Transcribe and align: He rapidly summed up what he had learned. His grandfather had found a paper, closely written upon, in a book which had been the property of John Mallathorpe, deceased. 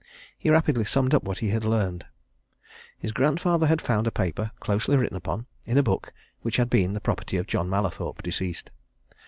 He 0.35 0.49
rapidly 0.49 0.83
summed 0.83 1.13
up 1.13 1.21
what 1.25 1.37
he 1.45 1.49
had 1.49 1.63
learned. 1.63 2.07
His 2.97 3.11
grandfather 3.11 3.67
had 3.67 3.83
found 3.83 4.07
a 4.07 4.11
paper, 4.11 4.49
closely 4.59 4.97
written 4.97 5.15
upon, 5.15 5.45
in 5.67 5.77
a 5.77 5.83
book 5.83 6.11
which 6.41 6.57
had 6.57 6.71
been 6.71 6.93
the 6.93 6.99
property 6.99 7.37
of 7.37 7.45
John 7.45 7.69
Mallathorpe, 7.69 8.23
deceased. 8.23 8.71